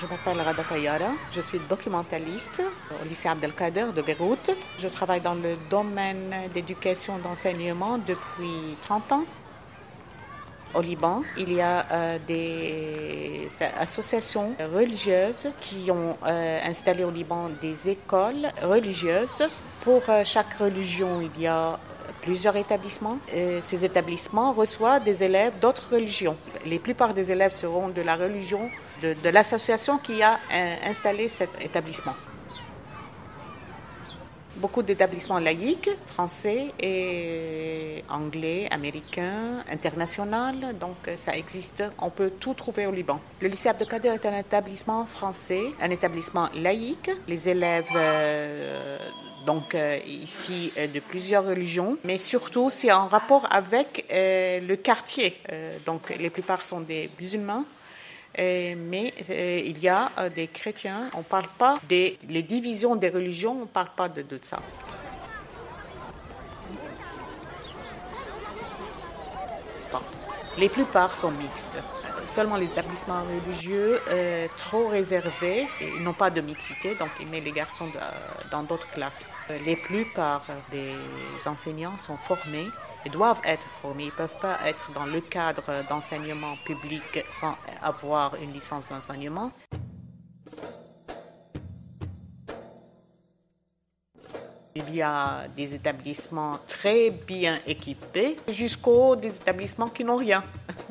[0.00, 4.50] Je m'appelle Rada Tayara, je suis documentaliste au lycée Abdelkader de Beyrouth.
[4.78, 9.24] Je travaille dans le domaine d'éducation et d'enseignement depuis 30 ans.
[10.72, 17.50] Au Liban, il y a euh, des associations religieuses qui ont euh, installé au Liban
[17.60, 19.42] des écoles religieuses.
[19.82, 21.78] Pour euh, chaque religion, il y a
[22.22, 23.18] plusieurs établissements.
[23.60, 26.36] Ces établissements reçoivent des élèves d'autres religions.
[26.66, 28.70] Les plupart des élèves seront de la religion
[29.02, 30.38] de, de l'association qui a
[30.84, 32.14] installé cet établissement
[34.60, 40.76] beaucoup d'établissements laïques, français et anglais, américains, international.
[40.78, 41.82] Donc ça existe.
[42.00, 43.20] On peut tout trouver au Liban.
[43.40, 47.10] Le lycée Abdelkader est un établissement français, un établissement laïque.
[47.26, 48.98] Les élèves euh,
[49.46, 55.36] donc euh, ici euh, de plusieurs religions, mais surtout c'est en rapport avec le quartier.
[55.86, 57.79] donc les plupart sont des musulmans euh,
[58.38, 62.96] mais euh, il y a euh, des chrétiens, on ne parle pas des les divisions
[62.96, 64.58] des religions, on ne parle pas de, ça.
[70.58, 71.78] Les plupart sont mixtes.
[72.26, 73.98] Seulement les établissements religieux
[74.56, 77.90] trop réservés, ils n'ont pas de mixité, donc ils mettent les garçons
[78.50, 79.36] dans d'autres classes.
[79.64, 80.94] Les plupart des
[81.46, 82.66] enseignants sont formés
[83.04, 84.04] ils doivent être formés.
[84.04, 89.52] Ils ne peuvent pas être dans le cadre d'enseignement public sans avoir une licence d'enseignement.
[94.76, 100.44] Il y a des établissements très bien équipés jusqu'aux des établissements qui n'ont rien.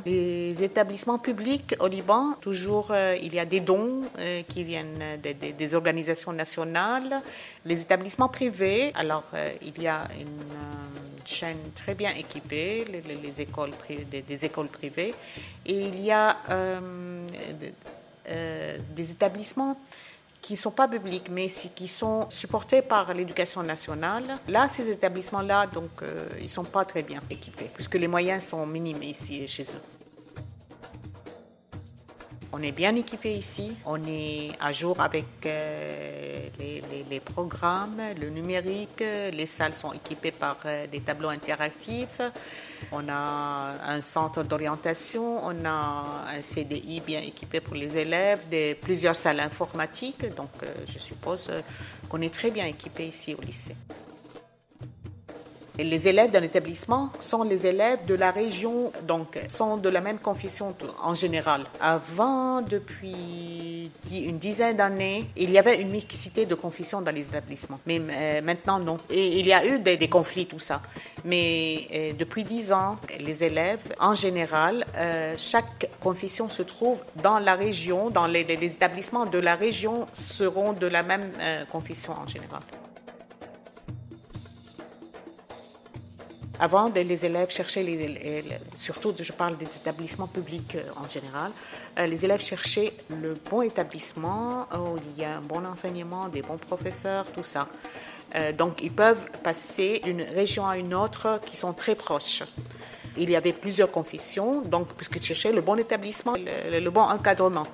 [0.05, 5.19] Les établissements publics au Liban, toujours euh, il y a des dons euh, qui viennent
[5.21, 7.21] des, organisations nationales.
[7.63, 10.88] Les établissements privés, alors euh, il y a une
[11.27, 13.71] chaîne très bien équipée, les, écoles
[14.11, 15.13] des, écoles privées,
[15.65, 16.37] et il y a
[18.95, 19.77] des établissements
[20.41, 24.23] qui ne sont pas publics, mais qui sont supportés par l'éducation nationale.
[24.47, 28.45] Là, ces établissements-là, donc, euh, ils ne sont pas très bien équipés, puisque les moyens
[28.45, 29.98] sont minimes ici chez eux.
[32.51, 39.03] On est bien équipé ici, on est à jour avec euh, les, programmes, le numérique,
[39.31, 42.21] les salles sont équipées par euh, des tableaux interactifs,
[42.91, 48.47] on a un centre d'orientation, on a un CDI bien équipé pour les élèves,
[48.81, 51.51] plusieurs salles informatiques, donc euh, je suppose
[52.09, 53.75] qu'on est très bien équipé ici au lycée.
[55.83, 60.19] Les élèves d'un établissement sont les élèves de la région, donc sont de la même
[60.19, 61.63] confession en général.
[61.79, 67.79] Avant, depuis une dizaine d'années, il y avait une mixité de confessions dans les établissements.
[67.85, 68.97] Mais euh, maintenant, non.
[69.09, 70.81] Et il y a eu des, conflits, tout ça.
[71.23, 77.39] Mais euh, depuis dix ans, les élèves, en général, euh, chaque confession se trouve dans
[77.39, 81.31] la région, dans les, les, établissements de la région seront de la même
[81.71, 82.61] confession en général.
[86.61, 87.85] Avant, les élèves cherchaient,
[88.75, 91.53] surtout je parle des établissements publics euh, en général,
[91.97, 96.41] euh, les élèves cherchaient le bon établissement où il y a un bon enseignement, des
[96.41, 97.69] bons professeurs, tout ça.
[98.35, 102.43] Euh, donc ils peuvent passer d'une région à une autre qui sont très proches.
[103.17, 107.67] Il y avait plusieurs confessions, donc puisqu'ils cherchaient le bon établissement, le bon encadrement.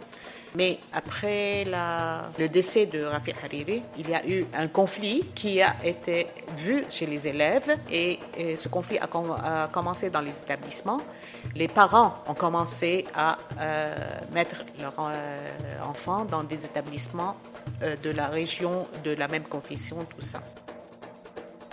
[0.57, 5.75] Mais après le décès de Rafi Hariri, il y a eu un conflit qui a
[5.83, 6.27] été
[6.57, 8.19] vu chez les élèves et,
[8.55, 11.01] ce conflit a, commencé dans les établissements.
[11.55, 13.95] Les parents ont commencé à euh,
[14.33, 17.35] mettre leurs euh, enfants dans des établissements
[17.83, 20.41] euh, de la région, de la même confession, tout ça.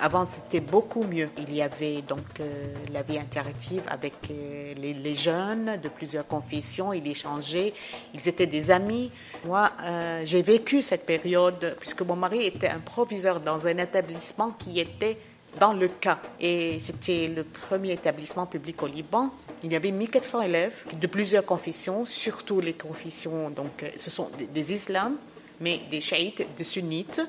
[0.05, 1.29] Avant, c'était beaucoup mieux.
[1.39, 6.93] Il y avait donc euh, la vie interactive avec euh, les, jeunes de plusieurs confessions.
[6.93, 7.73] Ils échangeaient.
[8.13, 9.13] Ils étaient des amis.
[9.45, 14.51] Moi, euh, j'ai vécu cette période puisque mon mari était un proviseur dans un établissement
[14.51, 15.19] qui était
[15.61, 16.19] dans le cas.
[16.41, 19.31] Et c'était le premier établissement public au Liban.
[19.63, 24.47] Il y avait 1400 élèves de plusieurs confessions, surtout les confessions, donc ce sont des,
[24.47, 25.15] des islams,
[25.61, 27.21] mais des chiites, des sunnites,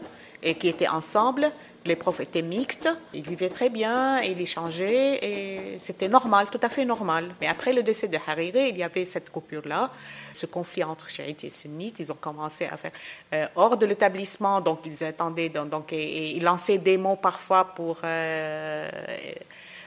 [0.41, 1.51] et qui étaient ensemble
[1.85, 6.69] les profs étaient mixtes, ils vivaient très bien, ils échangeaient et c'était normal, tout à
[6.69, 7.35] fait normal.
[7.41, 9.91] Mais après le décès de Hariri, il y avait cette coupure-là,
[10.31, 11.99] ce conflit entre chiites et sunnites.
[11.99, 12.91] Ils ont commencé à faire
[13.33, 18.89] euh, hors de l'établissement, donc ils attendaient, donc, et, ils lançaient des mots parfois euh,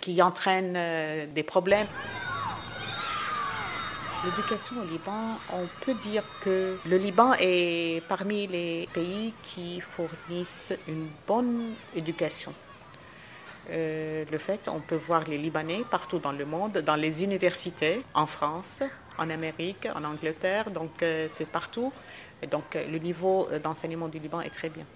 [0.00, 1.88] qui entraînent euh, des problèmes.
[4.24, 10.72] L'éducation au Liban, on peut dire que le Liban est parmi les pays qui fournissent
[10.88, 12.52] une bonne éducation.
[13.70, 18.02] Euh, le fait, on peut voir les Libanais partout dans le monde, dans les universités,
[18.14, 18.82] en France,
[19.18, 21.92] en Amérique, en Angleterre, donc c'est partout.
[22.50, 24.86] Donc le niveau d'enseignement du Liban est très bien.